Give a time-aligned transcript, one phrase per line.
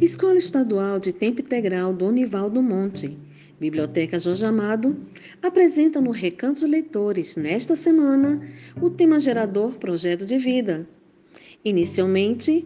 [0.00, 3.18] Escola Estadual de Tempo Integral do Univaldo Monte,
[3.60, 4.96] Biblioteca Jorge Amado,
[5.40, 8.40] apresenta no Recanto Leitores, nesta semana,
[8.80, 10.88] o tema gerador Projeto de Vida.
[11.64, 12.64] Inicialmente,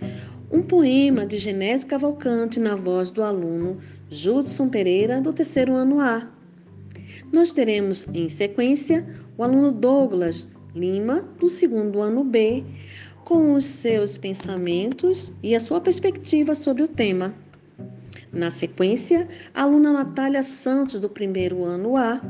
[0.51, 6.31] um poema de Genésio Cavalcante na voz do aluno Judson Pereira, do terceiro ano A.
[7.33, 12.63] Nós teremos, em sequência, o aluno Douglas Lima, do segundo ano B,
[13.27, 17.35] com os seus pensamentos e a sua perspectiva sobre o tema.
[18.33, 22.23] Na sequência, a aluna Natália Santos, do primeiro ano A,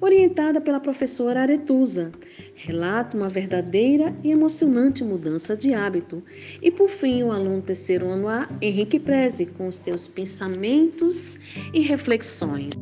[0.00, 2.10] orientada pela professora Aretusa,
[2.56, 6.20] relata uma verdadeira e emocionante mudança de hábito.
[6.60, 11.38] E por fim, o aluno terceiro ano A, Henrique Preze, com seus pensamentos
[11.72, 12.72] e reflexões.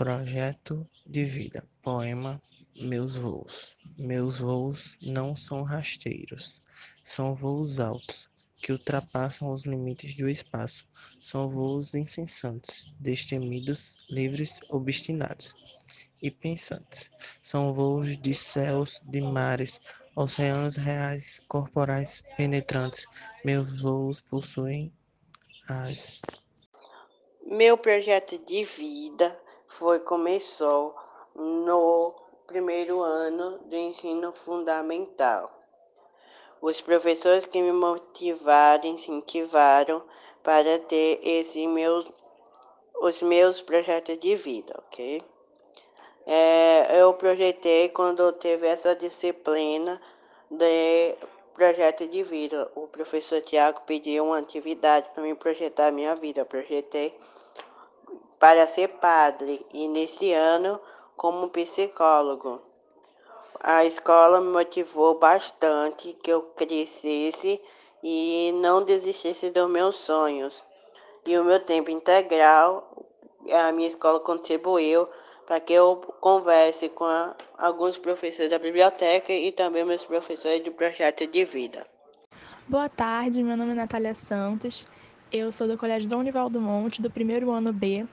[0.00, 1.62] Projeto de vida.
[1.82, 2.40] Poema
[2.80, 3.76] Meus voos.
[3.98, 6.64] Meus voos não são rasteiros.
[6.96, 10.86] São voos altos, que ultrapassam os limites do espaço.
[11.18, 15.52] São voos incessantes, destemidos, livres, obstinados
[16.22, 17.10] e pensantes.
[17.42, 19.78] São voos de céus, de mares,
[20.16, 23.04] oceanos reais, corporais, penetrantes.
[23.44, 24.90] Meus voos possuem
[25.68, 26.22] as.
[27.46, 29.38] Meu projeto de vida
[29.70, 30.94] foi começou
[31.34, 32.14] no
[32.46, 35.50] primeiro ano do ensino fundamental.
[36.60, 40.02] Os professores que me motivaram, incentivaram
[40.42, 42.06] para ter esse meus,
[43.00, 45.22] os meus projetos de vida, ok?
[46.26, 50.00] É, eu projetei quando teve essa disciplina
[50.50, 51.16] de
[51.54, 52.70] projeto de vida.
[52.74, 56.40] O professor Tiago pediu uma atividade para me projetar a minha vida.
[56.40, 57.16] Eu projetei
[58.40, 60.80] para ser padre e nesse ano
[61.14, 62.62] como psicólogo.
[63.60, 67.60] A escola me motivou bastante que eu crescesse
[68.02, 70.64] e não desistisse dos meus sonhos.
[71.26, 73.06] E o meu tempo integral,
[73.52, 75.06] a minha escola contribuiu
[75.46, 80.70] para que eu converse com a, alguns professores da biblioteca e também meus professores de
[80.70, 81.86] projeto de vida.
[82.66, 84.86] Boa tarde, meu nome é Natália Santos.
[85.30, 88.06] Eu sou do Colégio Dom Nivaldo Monte, do primeiro ano B,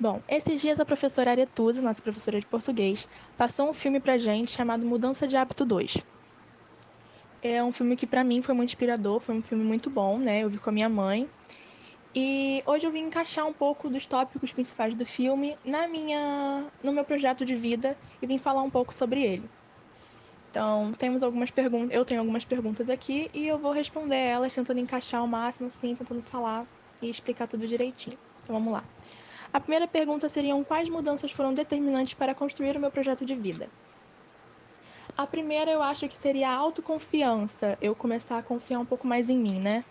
[0.00, 3.06] Bom, esses dias a professora Aretusa, nossa professora de português,
[3.36, 5.98] passou um filme pra gente chamado Mudança de Hábito 2.
[7.42, 10.40] É um filme que para mim foi muito inspirador, foi um filme muito bom, né?
[10.42, 11.28] Eu vi com a minha mãe.
[12.14, 16.92] E hoje eu vim encaixar um pouco dos tópicos principais do filme na minha no
[16.94, 19.50] meu projeto de vida e vim falar um pouco sobre ele.
[20.50, 24.80] Então, temos algumas perguntas, eu tenho algumas perguntas aqui e eu vou responder elas tentando
[24.80, 26.66] encaixar ao máximo assim, tentando falar
[27.02, 28.16] e explicar tudo direitinho.
[28.42, 28.82] Então, vamos lá.
[29.52, 33.68] A primeira pergunta seriam quais mudanças foram determinantes para construir o meu projeto de vida?
[35.16, 39.28] A primeira eu acho que seria a autoconfiança, eu começar a confiar um pouco mais
[39.28, 39.84] em mim, né?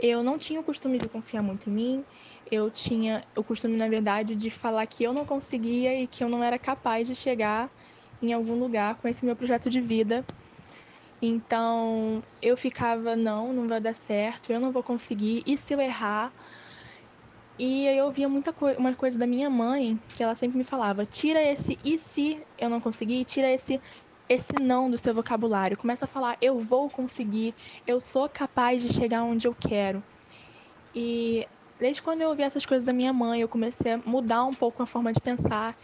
[0.00, 2.04] Eu não tinha o costume de confiar muito em mim,
[2.50, 6.28] eu tinha o costume, na verdade, de falar que eu não conseguia e que eu
[6.28, 7.70] não era capaz de chegar
[8.22, 10.24] em algum lugar com esse meu projeto de vida.
[11.20, 15.80] Então, eu ficava, não, não vai dar certo, eu não vou conseguir, e se eu
[15.80, 16.32] errar?
[17.58, 21.06] E eu via muita co uma coisa da minha mãe, que ela sempre me falava:
[21.06, 23.80] tira esse e se eu não conseguir, tira esse
[24.28, 25.76] esse não do seu vocabulário.
[25.76, 27.54] Começa a falar: eu vou conseguir,
[27.86, 30.02] eu sou capaz de chegar onde eu quero.
[30.94, 31.46] E
[31.78, 34.82] desde quando eu ouvi essas coisas da minha mãe, eu comecei a mudar um pouco
[34.82, 35.76] a forma de pensar.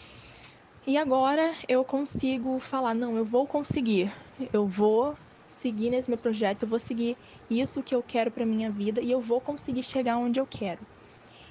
[0.87, 4.13] E agora eu consigo falar: não, eu vou conseguir,
[4.53, 5.17] eu vou
[5.47, 7.17] seguir nesse meu projeto, eu vou seguir
[7.49, 10.81] isso que eu quero para minha vida e eu vou conseguir chegar onde eu quero.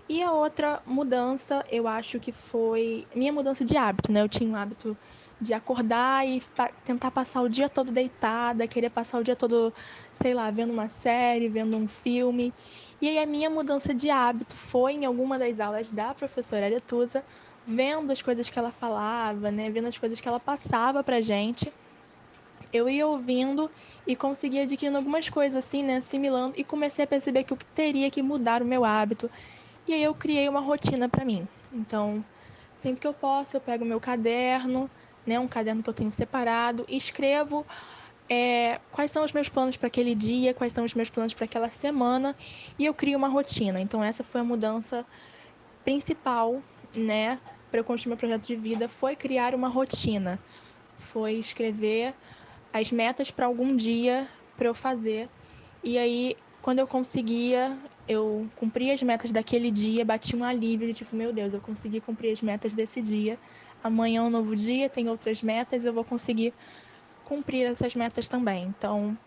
[0.09, 4.22] E a outra mudança, eu acho que foi minha mudança de hábito, né?
[4.22, 4.97] Eu tinha um hábito
[5.39, 9.73] de acordar e pa tentar passar o dia todo deitada, querer passar o dia todo,
[10.12, 12.53] sei lá, vendo uma série, vendo um filme.
[13.00, 17.25] E aí a minha mudança de hábito foi em alguma das aulas da professora Aretusa,
[17.66, 21.74] vendo as coisas que ela falava, né, vendo as coisas que ela passava pra gente.
[22.71, 23.69] Eu ia ouvindo
[24.07, 28.09] e conseguia adquirindo algumas coisas assim, né, assimilando e comecei a perceber que eu teria
[28.09, 29.30] que mudar o meu hábito
[29.88, 31.48] e aí eu criei uma rotina para mim.
[31.72, 32.24] Então,
[32.72, 34.89] sempre que eu posso, eu pego meu caderno,
[35.25, 37.66] né, um caderno que eu tenho separado, e escrevo
[38.30, 41.45] é, quais são os meus planos para aquele dia, quais são os meus planos para
[41.45, 42.36] aquela semana,
[42.78, 43.80] e eu crio uma rotina.
[43.80, 45.06] Então, essa foi a mudança
[45.84, 46.62] principal,
[46.95, 47.39] né,
[47.69, 50.38] para eu construir meu projeto de vida, foi criar uma rotina.
[51.00, 52.13] Foi escrever
[52.74, 54.27] as metas para algum dia
[54.57, 55.30] para eu fazer.
[55.84, 57.77] E aí, quando eu conseguia,
[58.12, 62.02] eu cumpri as metas daquele dia, bati um alívio de tipo, meu Deus, eu consegui
[62.02, 63.38] cumprir as metas desse dia.
[63.84, 66.54] Amanhã é um novo dia, tem outras metas, eu vou conseguir
[67.24, 68.66] cumprir essas metas também.
[68.78, 69.18] Então,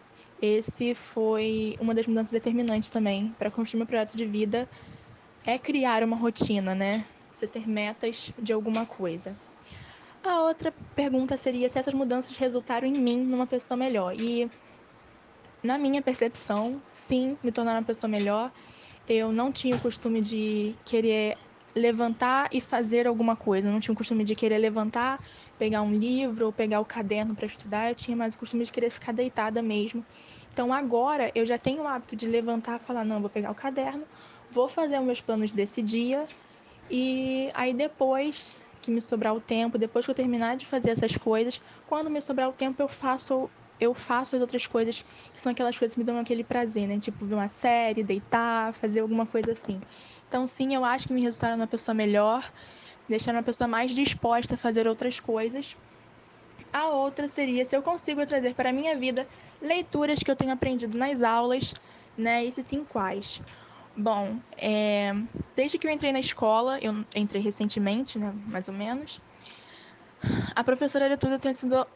[0.41, 4.69] esse foi uma das mudanças determinantes também para construir meu projeto de vida
[5.47, 7.05] é criar uma rotina, né?
[7.33, 9.37] Você ter metas de alguma coisa.
[10.23, 14.15] A outra pergunta seria se essas mudanças resultaram em mim numa pessoa melhor.
[14.19, 14.51] E
[15.63, 18.53] na minha percepção, sim, me tornaram uma pessoa melhor.
[19.09, 21.37] Eu não tinha o costume de querer
[21.75, 23.69] levantar e fazer alguma coisa.
[23.69, 25.21] Eu não tinha o costume de querer levantar,
[25.59, 27.91] pegar um livro ou pegar o caderno para estudar.
[27.91, 30.05] Eu tinha mais o costume de querer ficar deitada mesmo.
[30.53, 34.05] Então agora eu já tenho o hábito de levantar falar: não, vou pegar o caderno,
[34.51, 36.25] vou fazer os meus planos desse dia
[36.91, 41.17] e aí depois que me sobrar o tempo, depois que eu terminar de fazer essas
[41.17, 43.51] coisas, quando me sobrar o tempo eu faço
[43.81, 46.99] eu faço as outras coisas que são aquelas coisas que me dão aquele prazer, né?
[46.99, 49.81] Tipo ver uma série, deitar, fazer alguma coisa assim.
[50.29, 52.51] Então sim, eu acho que me resultaram uma pessoa melhor,
[53.09, 55.77] deixaram uma pessoa mais disposta a fazer outras coisas.
[56.73, 59.29] A outra seria se eu consigo trazer para a minha vida
[59.61, 61.73] leituras que eu tenho aprendido nas aulas,
[62.17, 62.45] né?
[62.45, 63.41] E se sim, quais?
[63.97, 65.13] Bom, é,
[65.55, 69.21] desde que eu entrei na escola, eu entrei recentemente, né, mais ou menos,
[70.55, 71.87] a professora Aretusa tem sido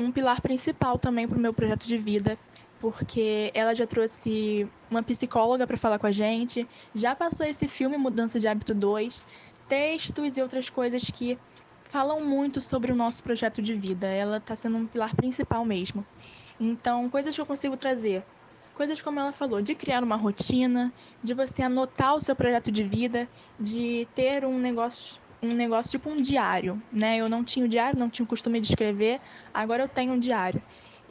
[0.00, 2.38] um pilar principal também para o meu projeto de vida,
[2.78, 7.96] porque ela já trouxe uma psicóloga para falar com a gente, já passou esse filme
[7.96, 9.22] Mudança de Hábito 2,
[9.68, 11.38] textos e outras coisas que
[11.84, 14.06] falam muito sobre o nosso projeto de vida.
[14.06, 16.04] Ela está sendo um pilar principal mesmo.
[16.58, 18.24] Então, coisas que eu consigo trazer
[18.80, 20.90] coisas como ela falou, de criar uma rotina,
[21.22, 26.10] de você anotar o seu projeto de vida, de ter um negócio, um negócio tipo
[26.10, 27.16] um diário, né?
[27.16, 29.20] Eu não tinha o diário, não tinha o costume de escrever,
[29.52, 30.62] agora eu tenho um diário.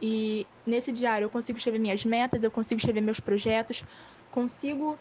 [0.02, 3.84] E nesse diário eu consigo escrever minhas metas, eu consigo escrever meus projetos,
[4.32, 4.98] consigo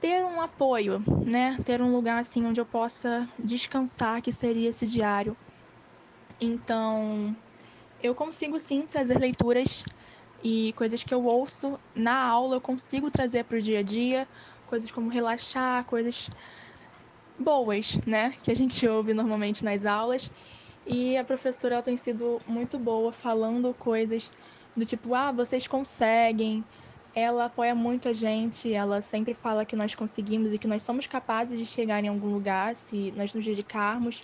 [0.00, 1.58] ter um apoio, né?
[1.64, 5.36] Ter um lugar assim onde eu possa descansar, que seria esse diário.
[6.40, 7.36] Então,
[8.02, 9.84] eu consigo sim trazer leituras
[10.42, 14.26] e coisas que eu ouço na aula eu consigo trazer para o dia a dia,
[14.66, 16.30] coisas como relaxar, coisas
[17.40, 20.30] boas, né, que a gente ouve normalmente nas aulas.
[20.86, 24.30] E a professora ela tem sido muito boa falando coisas
[24.76, 26.64] do tipo, ah, vocês conseguem.
[27.14, 31.06] Ela apoia muito a gente, ela sempre fala que nós conseguimos e que nós somos
[31.06, 34.22] capazes de chegar em algum lugar se nós nos dedicarmos.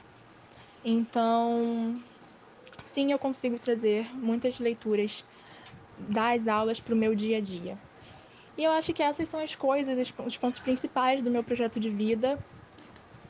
[0.84, 2.00] Então,
[2.80, 5.24] sim, eu consigo trazer muitas leituras
[5.98, 7.76] das aulas para o meu dia a dia.
[8.56, 11.90] E eu acho que essas são as coisas, os pontos principais do meu projeto de
[11.90, 12.38] vida.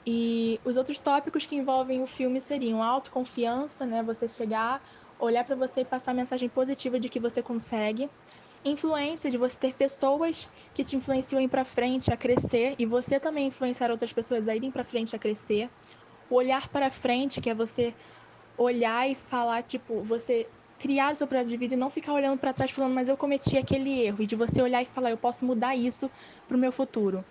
[0.07, 4.05] E os outros tópicos que envolvem o filme seriam autoconfiança, né?
[4.05, 4.81] Você chegar,
[5.19, 8.09] olhar para você e passar a mensagem positiva de que você consegue.
[8.65, 12.87] Influência, de você ter pessoas que te influenciam a ir para frente, a crescer, e
[12.87, 15.69] você também influenciar outras pessoas a irem para frente, a crescer.
[16.31, 17.93] O olhar para frente, que é você
[18.57, 20.49] olhar e falar, tipo, você
[20.79, 23.17] criar o seu projeto de vida e não ficar olhando para trás falando, mas eu
[23.17, 26.11] cometi aquele erro, e de você olhar e falar, eu posso mudar isso
[26.47, 27.25] para o meu futuro.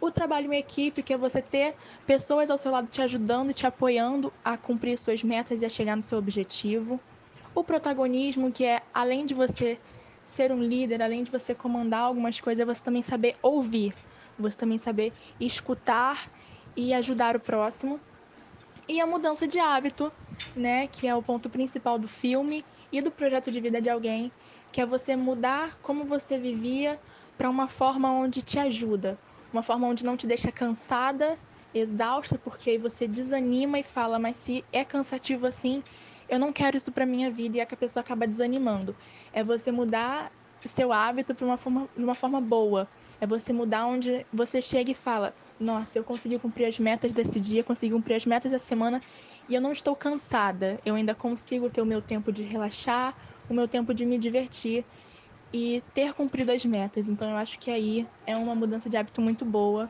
[0.00, 1.74] O trabalho em equipe, que é você ter
[2.06, 5.68] pessoas ao seu lado te ajudando e te apoiando a cumprir suas metas e a
[5.68, 6.98] chegar no seu objetivo.
[7.54, 9.78] O protagonismo, que é além de você
[10.24, 13.94] ser um líder, além de você comandar algumas coisas, é você também saber ouvir,
[14.38, 16.30] você também saber escutar
[16.74, 18.00] e ajudar o próximo.
[18.88, 20.10] E a mudança de hábito,
[20.56, 24.32] né, que é o ponto principal do filme e do projeto de vida de alguém,
[24.72, 26.98] que é você mudar como você vivia
[27.36, 29.18] para uma forma onde te ajuda,
[29.52, 31.38] uma forma onde não te deixa cansada,
[31.74, 35.82] exausta, porque aí você desanima e fala, mas se é cansativo assim,
[36.28, 38.94] eu não quero isso para minha vida e é que a pessoa acaba desanimando.
[39.32, 40.30] É você mudar
[40.64, 42.88] seu hábito para uma forma de uma forma boa.
[43.20, 47.40] É você mudar onde você chega e fala: "Nossa, eu consegui cumprir as metas desse
[47.40, 49.00] dia, consegui cumprir as metas dessa semana
[49.48, 50.78] e eu não estou cansada.
[50.84, 53.16] Eu ainda consigo ter o meu tempo de relaxar,
[53.48, 54.84] o meu tempo de me divertir
[55.52, 57.08] e ter cumprido as metas.
[57.08, 59.88] Então eu acho que aí é uma mudança de hábito muito boa.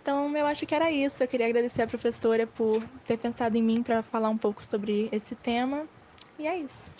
[0.00, 1.22] Então eu acho que era isso.
[1.22, 5.08] Eu queria agradecer a professora por ter pensado em mim para falar um pouco sobre
[5.12, 5.86] esse tema.
[6.38, 6.90] E é isso.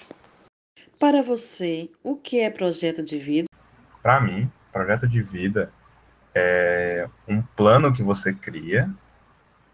[0.99, 3.47] Para você, o que é projeto de vida?
[4.03, 5.73] Para mim, projeto de vida
[6.35, 8.91] é um plano que você cria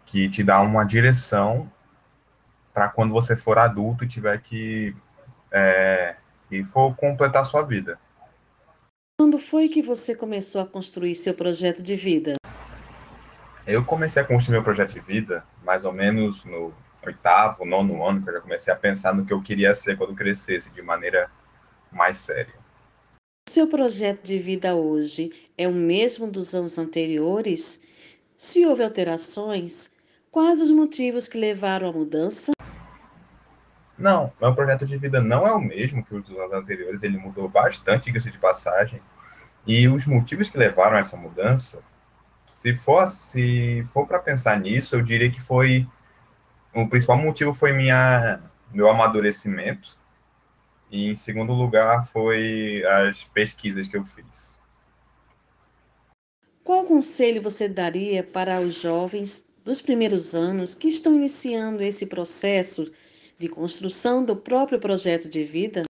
[0.05, 1.71] que te dá uma direção
[2.73, 4.95] para quando você for adulto e tiver que
[5.51, 6.15] é,
[6.49, 7.99] e for completar sua vida.
[9.19, 12.35] Quando foi que você começou a construir seu projeto de vida?
[13.67, 16.73] Eu comecei a construir meu projeto de vida mais ou menos no
[17.05, 20.15] oitavo, nono ano, que eu já comecei a pensar no que eu queria ser quando
[20.15, 21.29] crescesse, de maneira
[21.91, 22.53] mais séria.
[23.49, 27.81] Seu projeto de vida hoje é o mesmo dos anos anteriores?
[28.37, 29.91] Se houve alterações,
[30.31, 32.53] quais os motivos que levaram à mudança?
[33.99, 37.17] Não, meu projeto de vida não é o mesmo que os dos anos anteriores, ele
[37.17, 39.01] mudou bastante, diga-se de passagem.
[39.67, 41.83] E os motivos que levaram a essa mudança,
[42.57, 45.85] se for, se for para pensar nisso, eu diria que foi
[46.73, 48.39] o principal motivo foi minha
[48.71, 49.97] meu amadurecimento
[50.91, 54.57] e em segundo lugar foi as pesquisas que eu fiz.
[56.63, 62.91] Qual conselho você daria para os jovens dos primeiros anos que estão iniciando esse processo
[63.39, 65.83] de construção do próprio projeto de vida?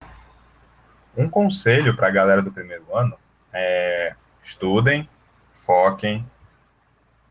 [1.18, 3.18] Um conselho para a galera do primeiro ano
[3.52, 5.10] é estudem,
[5.52, 6.24] foquem,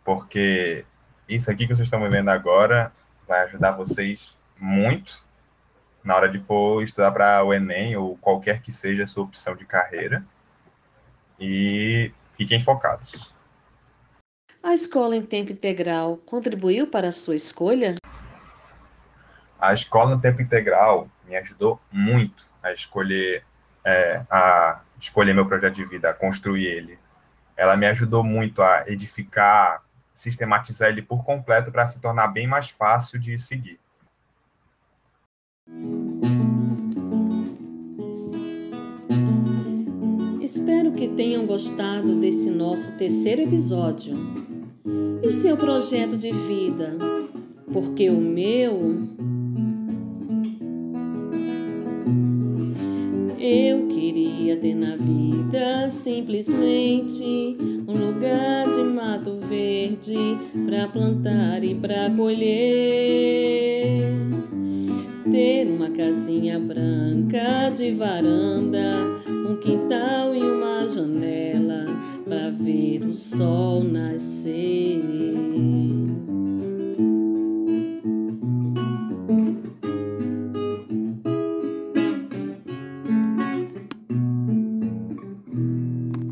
[0.05, 0.85] porque
[1.29, 2.93] isso aqui que vocês estão vivendo agora
[3.27, 5.23] vai ajudar vocês muito
[6.03, 9.55] na hora de for estudar para o Enem ou qualquer que seja a sua opção
[9.55, 10.25] de carreira.
[11.39, 13.33] E fiquem focados.
[14.63, 17.95] A escola em tempo integral contribuiu para a sua escolha?
[19.61, 23.45] A escola em tempo integral me ajudou muito a escolher
[23.85, 26.99] é, a escolher meu projeto de vida, a construir ele.
[27.57, 29.83] Ela me ajudou muito a edificar,
[30.15, 33.81] sistematizar ele por completo para se tornar bem mais fácil de seguir.
[40.41, 44.17] Espero que tenham gostado desse nosso terceiro episódio.
[45.23, 46.97] E o seu projeto de vida?
[47.73, 49.28] Porque o meu.
[54.59, 60.17] Ter na vida simplesmente um lugar de mato verde
[60.67, 64.03] para plantar e para colher.
[65.31, 68.93] Ter uma casinha branca de varanda,
[69.29, 71.85] um quintal e uma janela
[72.25, 75.48] para ver o sol nascer.